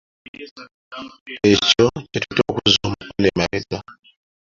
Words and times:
Ekyo 1.51 1.85
kye 2.09 2.19
tuyita 2.23 2.41
okuzza 2.49 2.79
omukono 2.87 3.25
emabega. 3.31 3.77